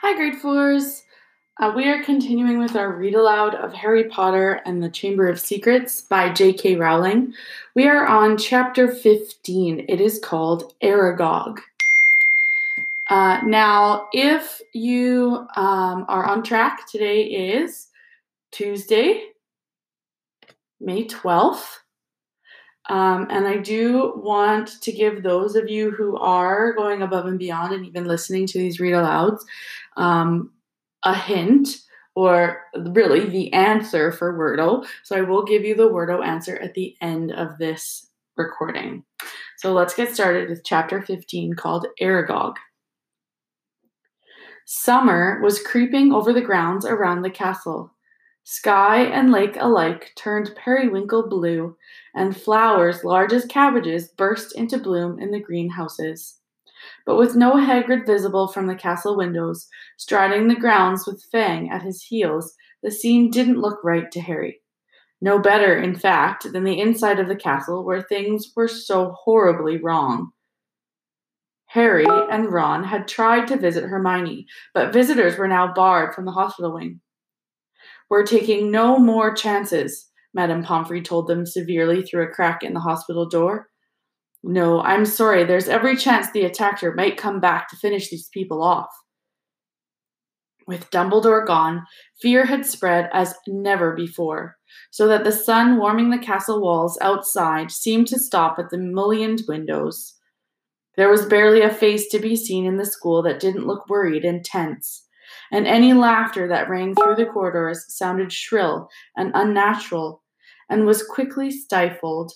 [0.00, 1.02] Hi, grade fours.
[1.58, 5.40] Uh, we are continuing with our read aloud of Harry Potter and the Chamber of
[5.40, 6.76] Secrets by J.K.
[6.76, 7.34] Rowling.
[7.74, 9.86] We are on chapter 15.
[9.88, 11.58] It is called Aragog.
[13.10, 17.88] Uh, now, if you um, are on track, today is
[18.52, 19.24] Tuesday,
[20.80, 21.78] May 12th.
[22.88, 27.38] Um, and I do want to give those of you who are going above and
[27.38, 29.42] beyond and even listening to these read alouds
[29.96, 30.52] um,
[31.04, 31.68] a hint
[32.14, 34.86] or really the answer for Wordle.
[35.04, 39.04] So I will give you the Wordle answer at the end of this recording.
[39.58, 42.54] So let's get started with chapter 15 called Aragog.
[44.64, 47.92] Summer was creeping over the grounds around the castle.
[48.50, 51.76] Sky and lake alike turned periwinkle blue,
[52.14, 56.40] and flowers large as cabbages burst into bloom in the greenhouses.
[57.04, 61.82] But with no Hagrid visible from the castle windows, striding the grounds with Fang at
[61.82, 64.62] his heels, the scene didn't look right to Harry.
[65.20, 69.76] No better, in fact, than the inside of the castle where things were so horribly
[69.76, 70.30] wrong.
[71.66, 76.32] Harry and Ron had tried to visit Hermione, but visitors were now barred from the
[76.32, 77.02] hospital wing.
[78.10, 82.80] We're taking no more chances, Madame Pomfrey told them severely through a crack in the
[82.80, 83.68] hospital door.
[84.42, 88.62] No, I'm sorry, there's every chance the attacker might come back to finish these people
[88.62, 88.88] off.
[90.66, 91.86] With Dumbledore gone,
[92.20, 94.56] fear had spread as never before,
[94.90, 99.42] so that the sun warming the castle walls outside seemed to stop at the mullioned
[99.48, 100.14] windows.
[100.96, 104.24] There was barely a face to be seen in the school that didn't look worried
[104.24, 105.07] and tense
[105.52, 110.22] and any laughter that rang through the corridors sounded shrill and unnatural
[110.68, 112.32] and was quickly stifled.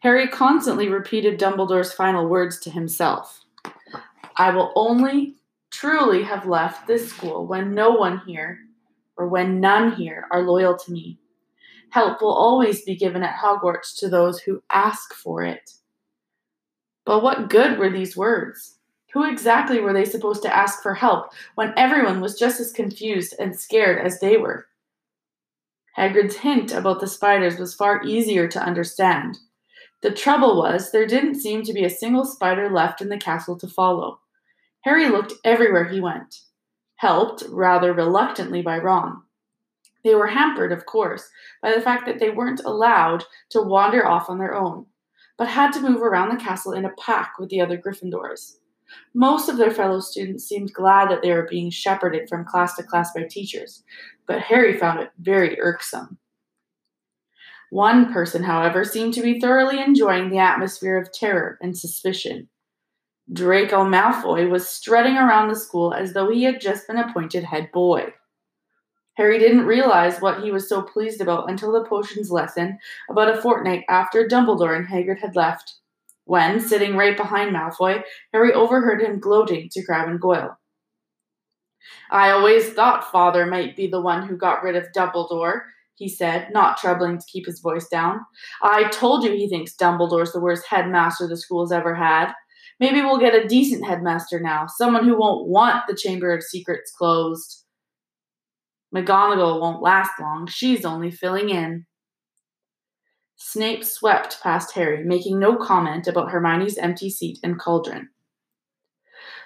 [0.00, 3.42] Harry constantly repeated Dumbledore's final words to himself
[4.36, 5.36] I will only
[5.70, 8.60] truly have left this school when no one here,
[9.16, 11.18] or when none here, are loyal to me.
[11.90, 15.70] Help will always be given at Hogwarts to those who ask for it.
[17.04, 18.75] But what good were these words?
[19.16, 23.34] Who exactly were they supposed to ask for help when everyone was just as confused
[23.38, 24.66] and scared as they were?
[25.96, 29.38] Hagrid's hint about the spiders was far easier to understand.
[30.02, 33.56] The trouble was, there didn't seem to be a single spider left in the castle
[33.60, 34.20] to follow.
[34.82, 36.42] Harry looked everywhere he went,
[36.96, 39.22] helped rather reluctantly by Ron.
[40.04, 41.26] They were hampered, of course,
[41.62, 44.84] by the fact that they weren't allowed to wander off on their own,
[45.38, 48.58] but had to move around the castle in a pack with the other Gryffindors.
[49.14, 52.82] Most of their fellow students seemed glad that they were being shepherded from class to
[52.82, 53.82] class by teachers,
[54.26, 56.18] but Harry found it very irksome.
[57.70, 62.48] One person, however, seemed to be thoroughly enjoying the atmosphere of terror and suspicion.
[63.32, 67.70] Draco Malfoy was strutting around the school as though he had just been appointed head
[67.72, 68.14] boy.
[69.14, 72.78] Harry didn't realize what he was so pleased about until the potions lesson
[73.10, 75.76] about a fortnight after Dumbledore and Hagrid had left
[76.26, 80.56] when, sitting right behind Malfoy, Harry overheard him gloating to Crabbe and Goyle.
[82.10, 85.60] I always thought father might be the one who got rid of Dumbledore,
[85.94, 88.20] he said, not troubling to keep his voice down.
[88.62, 92.32] I told you he thinks Dumbledore's the worst headmaster the school's ever had.
[92.78, 96.92] Maybe we'll get a decent headmaster now, someone who won't want the Chamber of Secrets
[96.92, 97.64] closed.
[98.94, 100.46] McGonagall won't last long.
[100.46, 101.86] She's only filling in.
[103.36, 108.08] Snape swept past Harry, making no comment about Hermione's empty seat and cauldron.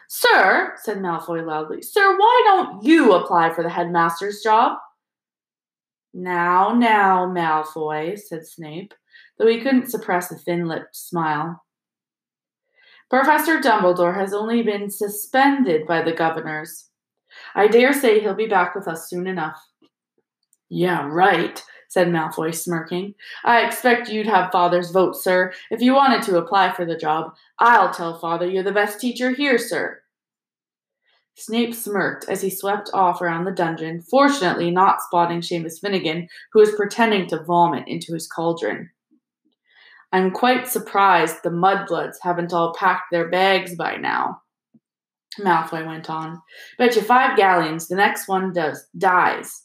[0.09, 4.79] Sir, said Malfoy loudly, Sir, why don't you apply for the headmaster's job?
[6.13, 8.95] Now, now, Malfoy, said Snape,
[9.39, 11.65] though he couldn't suppress a thin lipped smile.
[13.09, 16.91] Professor Dumbledore has only been suspended by the governors.
[17.55, 19.61] I dare say he'll be back with us soon enough.
[20.69, 23.15] Yeah, right, said Malfoy, smirking.
[23.45, 27.35] I expect you'd have Father's vote, sir, if you wanted to apply for the job.
[27.59, 30.01] I'll tell Father you're the best teacher here, sir.
[31.35, 36.61] Snape smirked as he swept off around the dungeon, fortunately not spotting Seamus Finnegan, who
[36.61, 38.91] was pretending to vomit into his cauldron.
[40.13, 44.43] I'm quite surprised the mudbloods haven't all packed their bags by now.
[45.41, 46.41] Malfoy went on.
[46.79, 49.65] Bet you five galleons the next one does dies.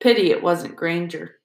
[0.00, 1.37] Pity it wasn't Granger.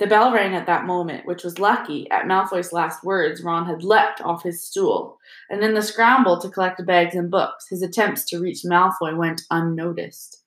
[0.00, 2.10] The bell rang at that moment, which was lucky.
[2.10, 5.18] At Malfoy's last words, Ron had leapt off his stool,
[5.50, 9.42] and in the scramble to collect bags and books, his attempts to reach Malfoy went
[9.50, 10.42] unnoticed.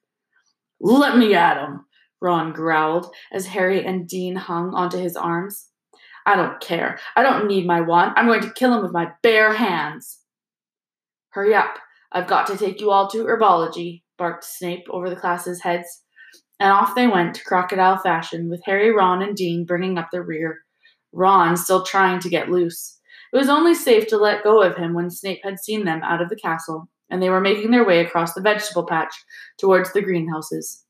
[0.80, 1.86] Let me at him,
[2.20, 5.68] Ron growled as Harry and Dean hung onto his arms.
[6.26, 6.98] I don't care.
[7.16, 8.14] I don't need my wand.
[8.16, 10.22] I'm going to kill him with my bare hands.
[11.30, 11.76] Hurry up.
[12.12, 16.03] I've got to take you all to herbology, barked Snape over the class's heads.
[16.64, 20.62] And off they went, crocodile fashion, with Harry, Ron, and Dean bringing up the rear.
[21.12, 23.02] Ron still trying to get loose.
[23.34, 26.22] It was only safe to let go of him when Snape had seen them out
[26.22, 29.14] of the castle, and they were making their way across the vegetable patch
[29.58, 30.86] towards the greenhouses.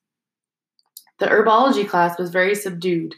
[1.18, 3.16] The herbology class was very subdued.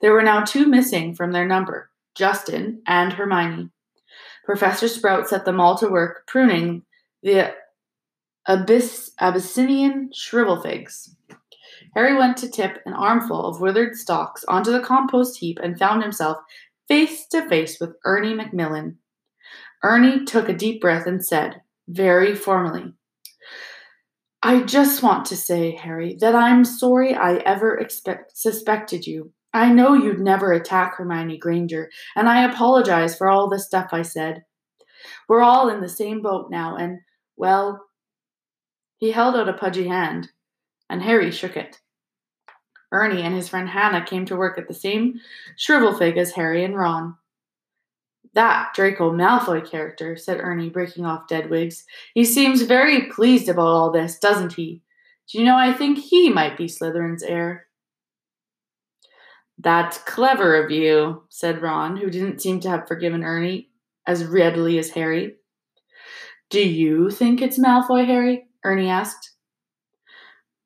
[0.00, 3.68] There were now two missing from their number Justin and Hermione.
[4.46, 6.84] Professor Sprout set them all to work pruning
[7.22, 7.52] the
[8.46, 11.14] Abyss, Abyssinian shrivel figs.
[11.98, 16.00] Harry went to tip an armful of withered stalks onto the compost heap and found
[16.00, 16.38] himself
[16.86, 18.96] face to face with Ernie Macmillan.
[19.82, 22.92] Ernie took a deep breath and said, very formally,
[24.44, 27.84] I just want to say, Harry, that I'm sorry I ever
[28.32, 29.32] suspected you.
[29.52, 34.02] I know you'd never attack Hermione Granger, and I apologize for all the stuff I
[34.02, 34.44] said.
[35.28, 37.00] We're all in the same boat now, and,
[37.36, 37.88] well,
[38.98, 40.28] he held out a pudgy hand,
[40.88, 41.80] and Harry shook it.
[42.92, 45.20] Ernie and his friend Hannah came to work at the same
[45.56, 47.16] shrivel fig as Harry and Ron.
[48.34, 51.84] That Draco Malfoy character, said Ernie, breaking off dead wigs.
[52.14, 54.82] He seems very pleased about all this, doesn't he?
[55.28, 57.66] Do you know, I think he might be Slytherin's heir.
[59.58, 63.70] That's clever of you, said Ron, who didn't seem to have forgiven Ernie
[64.06, 65.34] as readily as Harry.
[66.48, 68.46] Do you think it's Malfoy, Harry?
[68.64, 69.32] Ernie asked.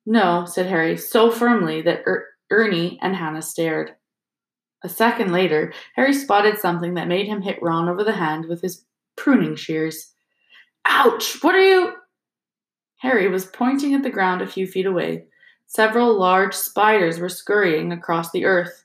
[0.05, 3.95] No, said Harry, so firmly that er- Ernie and Hannah stared.
[4.83, 8.61] A second later, Harry spotted something that made him hit Ron over the hand with
[8.61, 8.85] his
[9.15, 10.13] pruning shears.
[10.85, 11.41] Ouch!
[11.41, 11.93] What are you?
[12.97, 15.25] Harry was pointing at the ground a few feet away.
[15.67, 18.83] Several large spiders were scurrying across the earth.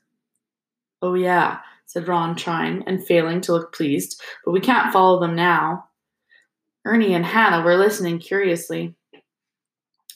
[1.01, 5.35] Oh, yeah, said Ron, trying and failing to look pleased, but we can't follow them
[5.35, 5.85] now.
[6.85, 8.95] Ernie and Hannah were listening curiously.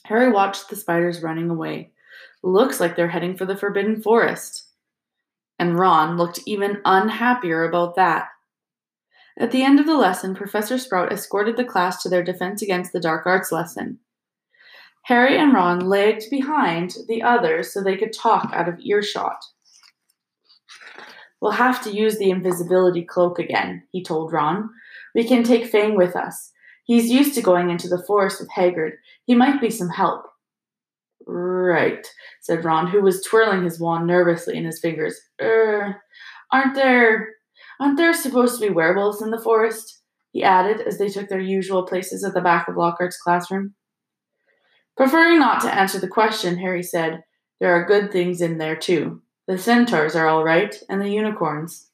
[0.04, 1.92] Harry watched the spiders running away.
[2.42, 4.66] Looks like they're heading for the Forbidden Forest.
[5.58, 8.28] And Ron looked even unhappier about that.
[9.38, 12.92] At the end of the lesson, Professor Sprout escorted the class to their defense against
[12.92, 13.98] the dark arts lesson.
[15.04, 19.44] Harry and Ron lagged behind the others so they could talk out of earshot.
[21.40, 24.70] We'll have to use the invisibility cloak again, he told Ron.
[25.14, 26.52] We can take Fang with us.
[26.84, 28.92] He's used to going into the forest with Hagrid.
[29.26, 30.26] He might be some help.
[31.26, 32.06] Right,
[32.42, 35.18] said Ron, who was twirling his wand nervously in his fingers.
[35.40, 36.02] Er,
[36.52, 37.28] aren't there
[37.80, 40.02] aren't there supposed to be werewolves in the forest?
[40.34, 43.74] he added as they took their usual places at the back of Lockhart's classroom.
[44.96, 47.22] Preferring not to answer the question, Harry said,
[47.60, 49.22] There are good things in there too.
[49.46, 51.88] The centaurs are all right, and the unicorns.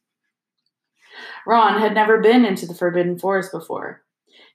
[1.47, 4.03] Ron had never been into the Forbidden Forest before.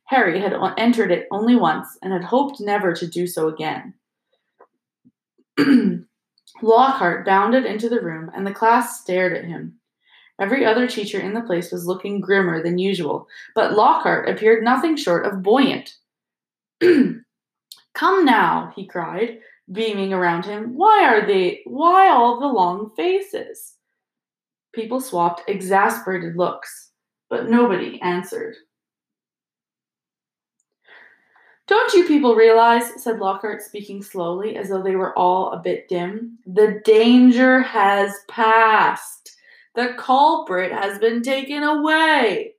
[0.06, 3.94] Harry had entered it only once and had hoped never to do so again.
[6.62, 9.80] Lockhart bounded into the room, and the class stared at him.
[10.40, 14.96] Every other teacher in the place was looking grimmer than usual, but Lockhart appeared nothing
[14.96, 15.96] short of buoyant.
[16.82, 19.40] Come now, he cried,
[19.72, 20.76] beaming around him.
[20.76, 23.76] Why are they why all the long faces?
[24.74, 26.92] People swapped exasperated looks,
[27.30, 28.56] but nobody answered.
[31.68, 35.88] Don't you people realize, said Lockhart, speaking slowly, as though they were all a bit
[35.90, 39.36] dim, the danger has passed.
[39.74, 42.54] The culprit has been taken away.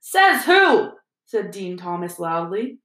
[0.00, 0.92] Says who?
[1.26, 2.78] said Dean Thomas loudly.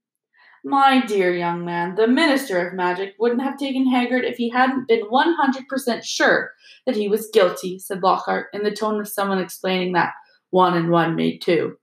[0.62, 4.88] My dear young man, the Minister of Magic wouldn't have taken Hagrid if he hadn't
[4.88, 6.50] been 100% sure
[6.86, 10.12] that he was guilty, said Lockhart, in the tone of someone explaining that
[10.50, 11.76] one and one made two.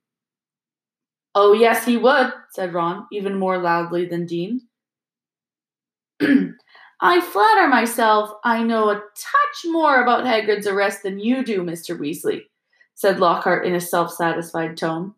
[1.34, 4.62] Oh, yes, he would, said Ron, even more loudly than Dean.
[7.02, 11.98] I flatter myself I know a touch more about Hagrid's arrest than you do, Mr.
[11.98, 12.42] Weasley,
[12.96, 15.14] said Lockhart in a self satisfied tone.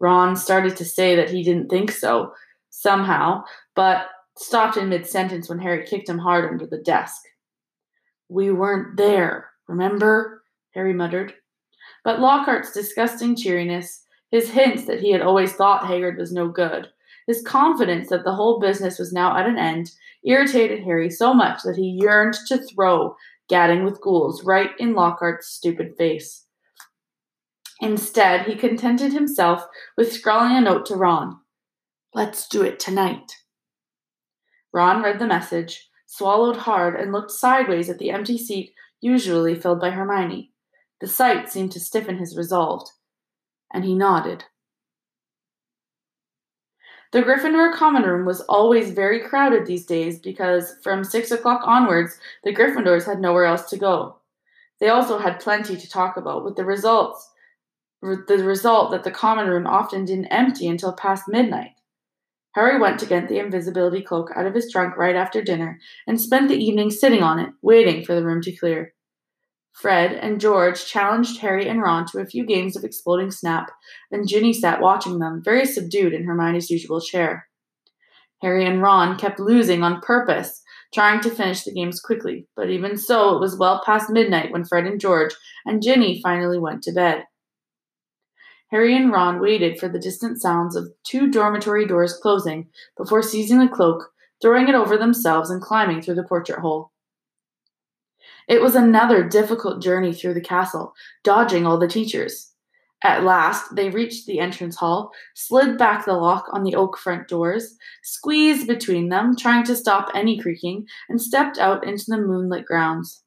[0.00, 2.32] Ron started to say that he didn't think so,
[2.70, 3.42] somehow,
[3.74, 7.22] but stopped in mid sentence when Harry kicked him hard under the desk.
[8.28, 10.42] We weren't there, remember?
[10.74, 11.34] Harry muttered.
[12.04, 16.88] But Lockhart's disgusting cheeriness his hints that he had always thought Hagrid was no good,
[17.26, 19.92] his confidence that the whole business was now at an end,
[20.24, 23.16] irritated Harry so much that he yearned to throw
[23.48, 26.44] gadding with ghouls right in Lockhart's stupid face.
[27.80, 29.64] Instead, he contented himself
[29.96, 31.38] with scrawling a note to Ron.
[32.14, 33.32] Let's do it tonight.
[34.72, 39.80] Ron read the message, swallowed hard, and looked sideways at the empty seat usually filled
[39.80, 40.52] by Hermione.
[41.00, 42.88] The sight seemed to stiffen his resolve
[43.72, 44.44] and he nodded.
[47.10, 52.18] The Gryffindor common room was always very crowded these days because from six o'clock onwards
[52.44, 54.16] the Gryffindors had nowhere else to go.
[54.78, 57.30] They also had plenty to talk about, with the results
[58.00, 61.72] the result that the common room often didn't empty until past midnight.
[62.54, 66.20] Harry went to get the invisibility cloak out of his trunk right after dinner and
[66.20, 68.94] spent the evening sitting on it, waiting for the room to clear.
[69.80, 73.70] Fred and George challenged Harry and Ron to a few games of exploding snap,
[74.10, 77.46] and Ginny sat watching them, very subdued in Hermione's usual chair.
[78.42, 82.96] Harry and Ron kept losing on purpose, trying to finish the games quickly, but even
[82.96, 86.92] so, it was well past midnight when Fred and George and Ginny finally went to
[86.92, 87.24] bed.
[88.72, 93.60] Harry and Ron waited for the distant sounds of two dormitory doors closing before seizing
[93.60, 94.10] the cloak,
[94.42, 96.90] throwing it over themselves, and climbing through the portrait hole.
[98.48, 102.52] It was another difficult journey through the castle, dodging all the teachers.
[103.04, 107.28] At last, they reached the entrance hall, slid back the lock on the oak front
[107.28, 112.64] doors, squeezed between them, trying to stop any creaking, and stepped out into the moonlit
[112.64, 113.22] grounds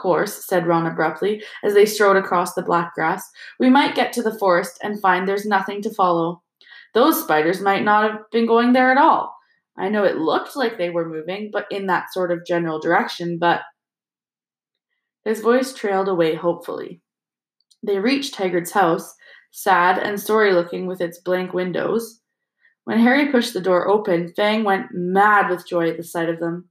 [0.00, 4.22] course, said Ron abruptly, as they strode across the black grass, we might get to
[4.22, 6.42] the forest and find there's nothing to follow.
[6.94, 9.36] Those spiders might not have been going there at all.
[9.76, 13.38] I know it looked like they were moving, but in that sort of general direction,
[13.38, 13.60] but.
[15.24, 17.02] His voice trailed away hopefully.
[17.82, 19.14] They reached Hagrid's house,
[19.52, 22.20] sad and sorry looking with its blank windows.
[22.84, 26.40] When Harry pushed the door open, Fang went mad with joy at the sight of
[26.40, 26.68] them.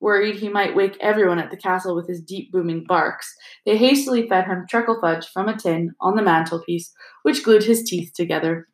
[0.00, 3.34] Worried he might wake everyone at the castle with his deep booming barks,
[3.64, 7.84] they hastily fed him treacle fudge from a tin on the mantelpiece, which glued his
[7.84, 8.68] teeth together.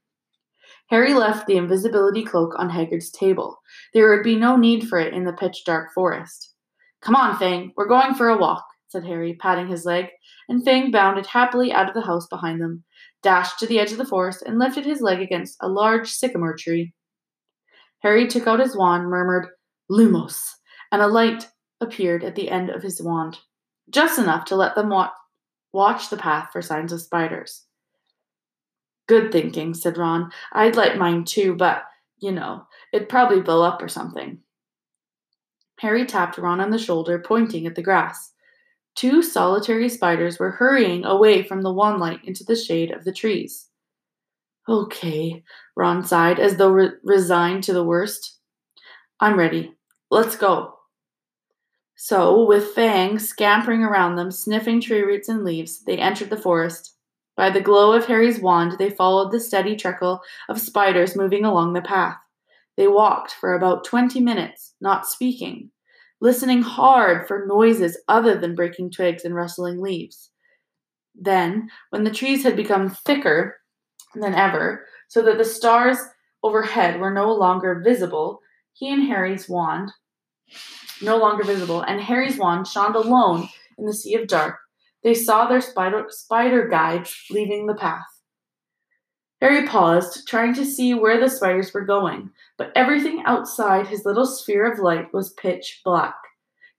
[0.89, 3.61] Harry left the invisibility cloak on Hagrid's table.
[3.95, 6.53] There would be no need for it in the pitch dark forest.
[7.01, 10.09] Come on, Fang, we're going for a walk, said Harry, patting his leg,
[10.49, 12.83] and Fang bounded happily out of the house behind them,
[13.23, 16.57] dashed to the edge of the forest, and lifted his leg against a large sycamore
[16.57, 16.93] tree.
[18.01, 19.47] Harry took out his wand, murmured,
[19.89, 20.43] Lumos,
[20.91, 21.49] and a light
[21.81, 23.39] appeared at the end of his wand,
[23.91, 25.13] just enough to let them wa-
[25.73, 27.67] watch the path for signs of spiders.
[29.07, 30.33] Good thinking, said Ron.
[30.53, 31.85] I'd light mine too, but,
[32.19, 34.41] you know, it'd probably blow up or something.
[35.79, 38.33] Harry tapped Ron on the shoulder, pointing at the grass.
[38.95, 43.13] Two solitary spiders were hurrying away from the wan light into the shade of the
[43.13, 43.69] trees.
[44.69, 45.43] Okay,
[45.77, 48.39] Ron sighed, as though re- resigned to the worst.
[49.19, 49.75] I'm ready.
[50.11, 50.75] Let's go.
[51.97, 56.97] So, with Fang scampering around them, sniffing tree roots and leaves, they entered the forest.
[57.37, 61.73] By the glow of Harry's wand, they followed the steady trickle of spiders moving along
[61.73, 62.17] the path.
[62.77, 65.71] They walked for about twenty minutes, not speaking,
[66.21, 70.31] listening hard for noises other than breaking twigs and rustling leaves.
[71.15, 73.57] Then, when the trees had become thicker
[74.15, 75.99] than ever, so that the stars
[76.43, 78.41] overhead were no longer visible,
[78.73, 79.93] he and Harry's wand
[81.03, 83.49] no longer visible, and Harry's wand shone alone
[83.79, 84.57] in the sea of dark.
[85.03, 88.05] They saw their spider, spider guides leaving the path.
[89.41, 94.27] Harry paused, trying to see where the spiders were going, but everything outside his little
[94.27, 96.15] sphere of light was pitch black.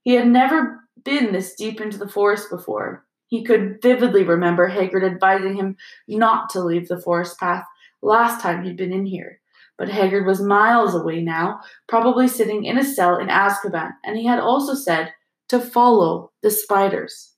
[0.04, 3.04] He had never been this deep into the forest before.
[3.26, 5.76] He could vividly remember Hagrid advising him
[6.08, 7.66] not to leave the forest path
[8.04, 9.40] last time he'd been in here.
[9.80, 14.26] But Hagrid was miles away now, probably sitting in a cell in Azkaban, and he
[14.28, 15.12] had also said
[15.50, 17.34] to follow the spiders.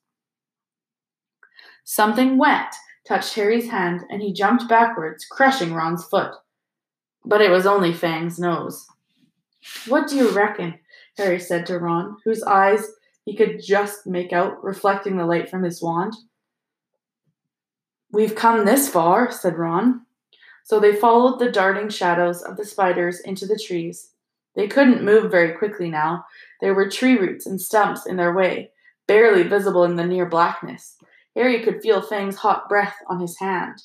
[1.85, 2.75] Something wet
[3.07, 6.33] touched Harry's hand, and he jumped backwards, crushing Ron's foot.
[7.25, 8.88] But it was only Fang's nose.
[9.88, 10.80] What do you reckon?
[11.18, 12.92] Harry said to Ron, whose eyes
[13.25, 16.13] he could just make out reflecting the light from his wand.
[18.12, 20.06] We've come this far, said Ron.
[20.65, 24.12] So they followed the darting shadows of the spiders into the trees.
[24.56, 26.25] They couldn't move very quickly now.
[26.62, 28.72] There were tree roots and stumps in their way,
[29.08, 30.98] barely visible in the near blackness.
[31.36, 33.82] Harry could feel Fang's hot breath on his hand.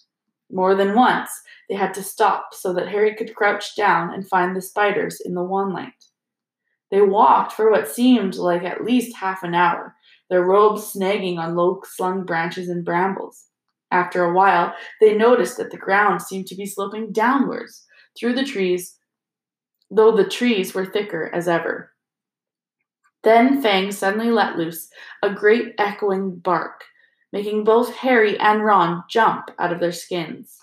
[0.51, 1.31] More than once,
[1.69, 5.35] they had to stop so that Harry could crouch down and find the spiders in
[5.35, 5.93] the light.
[6.91, 9.95] They walked for what seemed like at least half an hour,
[10.31, 13.45] their robes snagging on low slung branches and brambles.
[13.91, 17.85] After a while, they noticed that the ground seemed to be sloping downwards
[18.19, 18.97] through the trees,
[19.91, 21.93] though the trees were thicker as ever.
[23.25, 24.89] Then Fang suddenly let loose
[25.23, 26.85] a great echoing bark,
[27.33, 30.57] making both Harry and Ron jump out of their skins.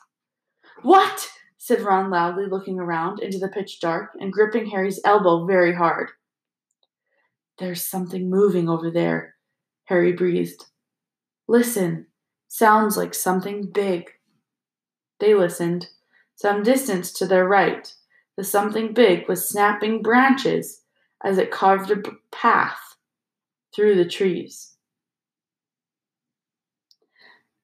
[0.85, 1.31] What?
[1.57, 6.11] said Ron loudly, looking around into the pitch dark and gripping Harry's elbow very hard.
[7.57, 9.33] There's something moving over there,
[9.85, 10.63] Harry breathed.
[11.47, 12.05] Listen.
[12.47, 14.11] Sounds like something big.
[15.19, 15.87] They listened.
[16.35, 17.91] Some distance to their right,
[18.37, 20.83] The something big was snapping branches
[21.23, 22.95] as it carved a path
[23.75, 24.75] through the trees.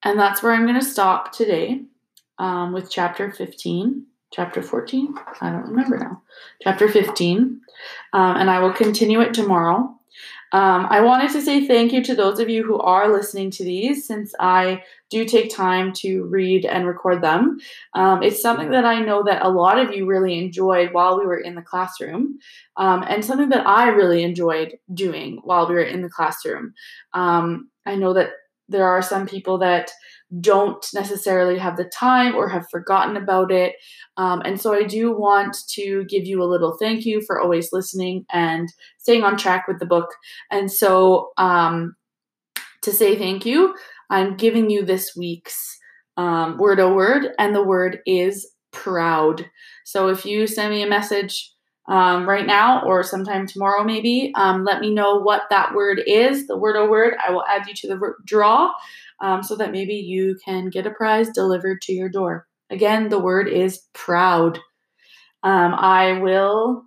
[0.04, 1.86] And that's where I'm going to stop today
[2.42, 4.06] um, with chapter 15.
[4.34, 5.14] Chapter 14?
[5.42, 6.24] I don't remember now.
[6.64, 7.62] Chapter 15.
[8.14, 9.96] Um, and I will continue it tomorrow.
[10.54, 13.64] Um, I wanted to say thank you to those of you who are listening to
[13.64, 17.60] these since I do take time to read and record them.
[17.94, 21.26] Um, it's something that I know that a lot of you really enjoyed while we
[21.26, 22.40] were in the classroom,
[22.76, 26.74] um, and something that I really enjoyed doing while we were in the classroom.
[27.14, 28.32] Um, I know that
[28.68, 29.92] there are some people that
[30.40, 33.76] don't necessarily have the time or have forgotten about it.
[34.18, 37.74] Um, and so I do want to give you a little thank you for always
[37.74, 40.10] listening and staying on track with the book.
[40.50, 41.96] And so um,
[42.84, 43.76] to say thank you,
[44.10, 45.78] I'm giving you this week's
[46.18, 49.46] um, word o word, and the word is proud.
[49.86, 51.52] So if you send me a message,
[51.88, 54.32] um, right now or sometime tomorrow, maybe.
[54.36, 57.16] Um, let me know what that word is, the word o word.
[57.26, 58.72] I will add you to the draw
[59.22, 62.48] um, so that maybe you can get a prize delivered to your door.
[62.70, 64.60] Again, the word is proud.
[65.44, 66.86] Um, I will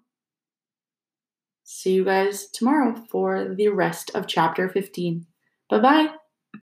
[1.65, 5.27] see you guys tomorrow for the rest of chapter 15.
[5.69, 6.24] Bye bye.